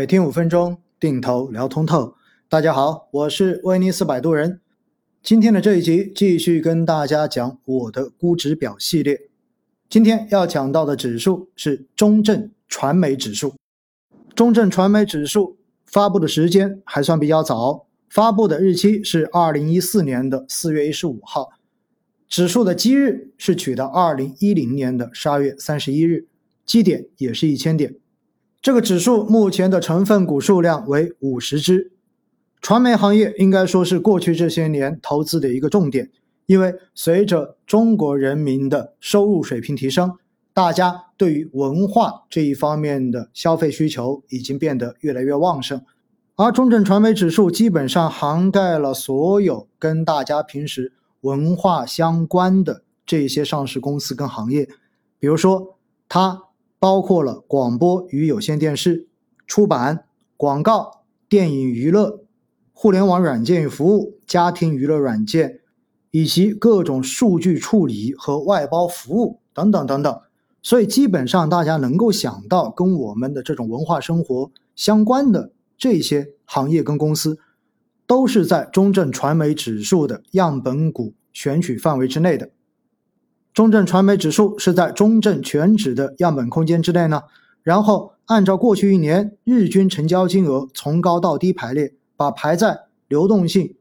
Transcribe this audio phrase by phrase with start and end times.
[0.00, 2.14] 每天五分钟，定投聊通透。
[2.48, 4.58] 大家好，我是威尼斯摆渡人。
[5.22, 9.28] 今天的这一集继续跟大家讲我的估值表系列。
[9.90, 13.52] 今天要讲到的指数是中证传媒指数。
[14.34, 21.50] 中证传媒指数发布的时间还算比较早，发布的日期是二零一四年的四月一十五号。
[22.26, 26.26] 指数的基日是取的二零一零年的十二月三十一日，
[26.64, 27.96] 基点也是一千点。
[28.62, 31.92] 这个指数目前的成分股数量为五十只，
[32.60, 36.10] 传媒行业应该说是过去这些年投资的一个重点，
[36.44, 40.12] 因为随着中国人民的收入水平提升，
[40.52, 45.80] 大家对于文化这一方面的消费需求已经变得越来越旺盛，
[46.36, 50.92] 而中证传媒指数基本上涵盖了所有跟大家平时
[51.22, 54.68] 文化相关的这些上市公司跟行业，
[55.18, 56.42] 比如说它。
[56.80, 59.06] 包括了广播与有线电视、
[59.46, 62.24] 出版、广告、电影娱乐、
[62.72, 65.60] 互联网软件与服务、家庭娱乐软件，
[66.10, 70.20] 以及各种数据处理和外包服务等等等等。
[70.62, 77.38] 所以，基本上大家能够想到跟我们的这种文化生活相关的这些行业跟公司，
[78.06, 82.50] 都是在中证传媒指数的样本股选取范围之内的。
[83.60, 87.24] 中证传媒指数是在中证全指的样本空间之内呢，
[87.62, 93.74] 然后按照过去一年日均成交金额从高到低排列，把排在流动性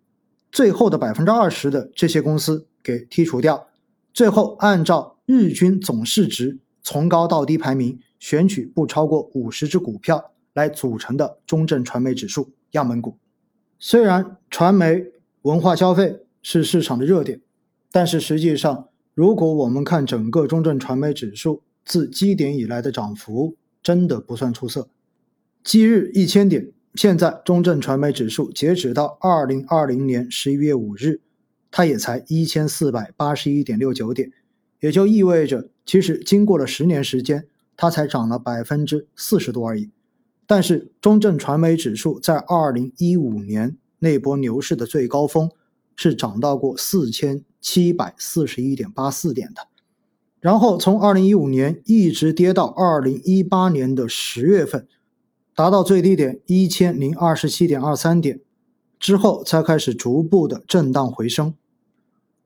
[0.52, 3.68] 最后的百分之二十的这些公司给剔除掉，
[4.14, 13.16] 最后按照日均总市值从高到低排名选取不超过五十只股票来组成的中证传媒指数样本股。
[13.80, 15.06] 虽然传媒
[15.44, 17.40] 文化消费是市场的热点，
[17.94, 18.89] 但是实际上。
[19.20, 24.88] 如果我们看整个中证传媒指数自基点以来的涨幅，真的不算出色。
[25.62, 31.20] 基日一千点，现在中证传媒指数截止到二零二零年十一月五日，
[31.70, 34.32] 它也才一千四百八十一点六九点，
[34.80, 39.90] 也就意味着，其实经过了十年时间，它才涨了百分之四十多而已。
[40.48, 45.52] 但是中证传媒指数在二零一五年那波牛市的最高峰。
[46.02, 49.68] 是涨到过四千七百四十一点八四点的，
[50.40, 54.88] 然后从二零一五年一直跌到二零一八年的十月份，
[55.54, 58.40] 达到最低点一千零二十七点二三点，
[58.98, 61.54] 之后才开始逐步的震荡回升。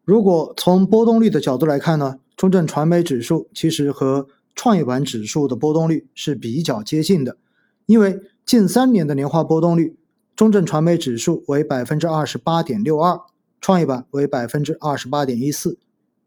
[0.03, 4.25] 如果从波动率的角度来看呢，中证传媒指数其实和
[4.55, 7.37] 创业板指数的波动率是比较接近的，
[7.85, 9.95] 因为近三年的年化波动率，
[10.35, 13.21] 中证传媒指数为百分之二十八点六二。
[13.63, 15.79] 创业板为百分之二十八点一四，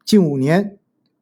[0.07, 0.79] 近五年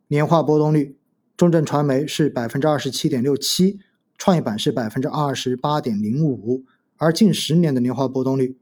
[0.06, 0.96] 年化波动率，
[1.36, 3.80] 中证传媒是百分之二十七点六七，
[4.16, 6.62] 创业板是百分之二十八点零五，
[6.98, 8.56] 而近十年的年化波动率，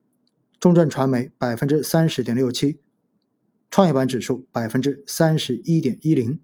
[0.59, 2.79] 中证传媒百分之三十点六七，
[3.71, 6.41] 创业板指数百分之三十一点一零。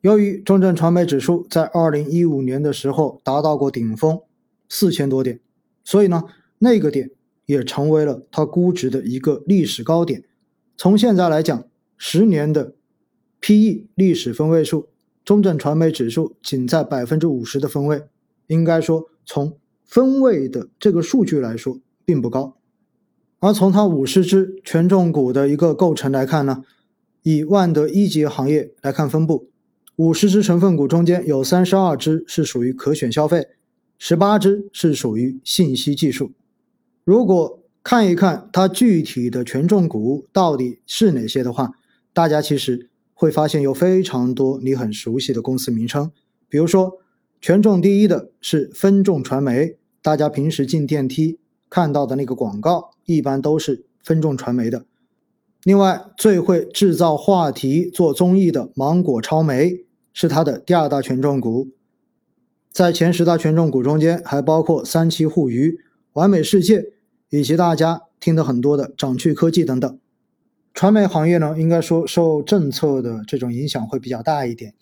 [0.00, 4.20] 由于中证传媒指数在二零一五年的时候达到过顶峰
[4.68, 5.38] 四千多点，
[5.84, 6.24] 所以呢，
[6.58, 7.12] 那个点
[7.46, 10.24] 也成为了它估值的一个历史高点。
[10.82, 11.64] 从现在来讲，
[11.96, 12.74] 十年的
[13.38, 14.88] P/E 历史分位数，
[15.24, 18.02] 中证传媒指数仅在百分之五十的分位，
[18.48, 22.56] 应该说从分位的这个数据来说并不高。
[23.38, 26.64] 而从它五十只权重股的一个构成来看呢，
[27.22, 29.50] 以万德一级行业来看分布，
[29.94, 33.46] 五十只成分股中间有三十二只是属于可选消费，
[34.00, 36.32] 十八只是属于信息技术。
[37.04, 41.72] 如果看一看它具体的权重股到底是哪些的话，
[42.12, 46.12] 大家其实会发现有非常多你很熟悉的公司名称。
[46.48, 46.98] 比如说，
[47.40, 54.84] 权重第一的是分众传媒，大家平时进电梯看到的那个广告，一般都是分众传媒的。
[55.64, 61.68] 另外，最会制造话题、做综艺的芒果超媒是它的第二大权重股。
[62.70, 65.78] 在前十大权重股中间，还包括三七互娱、
[66.12, 66.92] 完美世界。
[67.34, 69.98] 以及大家听的很多的掌趣科技等等，
[70.74, 74.74] 传媒行业呢，应该说受政策的这种影响会比较大一点，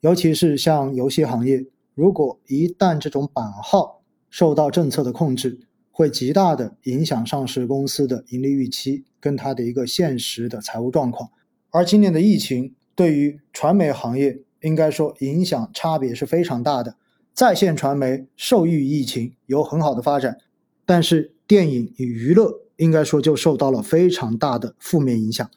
[0.00, 1.64] 尤其是像游戏行业，
[1.94, 5.60] 如果一旦这种版号受到政策的控制，
[5.90, 11.30] 会极大的影响上市公司的盈利预期跟它的一个现实的财务状况。
[11.70, 16.96] 而今年的疫情对于传媒行业，应该说影响差别是非常大的。
[17.32, 20.36] 在线传媒受益于疫情有很好的发展，
[20.84, 21.33] 但是。
[21.46, 25.48] 电影与娱乐应该说就受到了非常大的负面影响，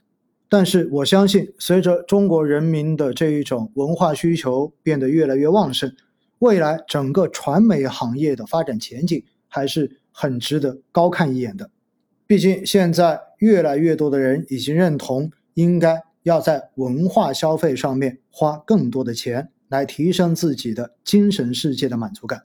[0.49, 5.95] 但是我相信，随着中国人民的这一种文化需求变得越来越旺盛，
[6.39, 11.69] 未来整个传媒行业的发展前景还是很值得高看一眼的。
[12.27, 22.43] 毕竟现在越来越多的人已经认同，应该要在文化消费上面花更多的钱，来提升自己的精神世界的满足感。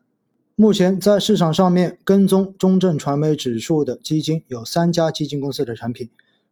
[0.54, 6.10] 目前在市场上面跟踪中证传媒指数的基金有三家基金公司的产品，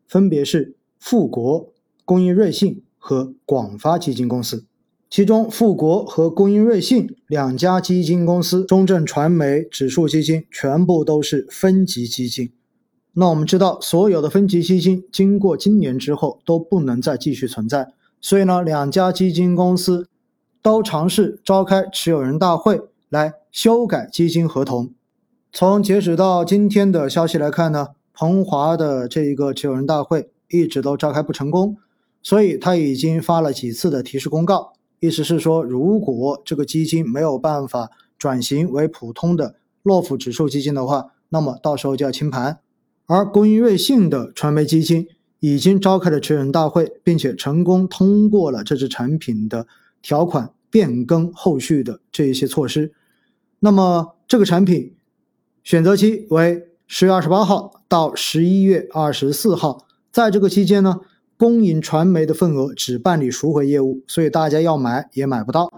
[0.08, 1.72] 分别是富国、
[2.06, 4.64] 工银瑞信和广发基金公司。
[5.10, 12.50] 其中，富国和工银瑞信两家基金公司中证传媒指数基金全部都是分级基金。
[13.12, 20.08] 那我们知道，所有的分级基金经过今年之后都不能再继续存在，所以呢，两家基金公司
[20.62, 24.94] 都尝试召开持有人大会来修改基金合同。
[25.52, 31.76] 从截止到今天的消息来看呢，鹏华的这一个持有人大会一直都召开不成功，
[32.22, 34.72] 所以他已经发了几次的提示公告。
[35.00, 42.60] 意思是说，如果这个基金没有办法转型为普通的洛夫指数基金的话，那么到时候就要清盘。
[43.06, 45.08] 而工银瑞信的传媒基金
[45.40, 49.66] 已经召开了持有人大会，并且成功通过了这支产品的
[50.00, 52.92] 条款变更后续的这一些措施。
[53.60, 54.94] 那么这个产品
[55.62, 61.00] 选择期为十月二十八号到十一月二十四号，在这个期间呢。
[61.36, 65.72] 公银传媒的份额只办理赎回业务，所以大家要买也买不到。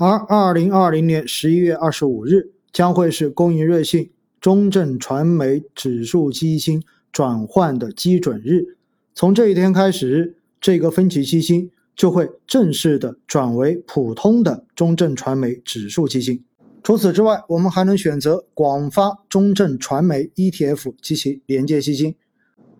[0.00, 4.10] 而二零二零年十一月二十五日将会是公银瑞信
[4.40, 8.76] 中证传媒指数基金转换的基准日，
[9.14, 16.42] 从这一天开始，这个分级基金就会正式的转为普通的中证传媒指数基金。
[16.82, 22.14] 除此之外，我们还能选择广发中证传媒 ETF 及其连接基金，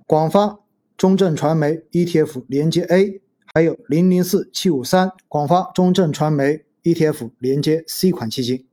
[0.07, 0.59] 广发。
[0.97, 3.23] 中证传媒 ETF 连接 A，
[3.55, 8.67] 还有零零四七五三广发中证传媒 ETF 连接 C 款基金。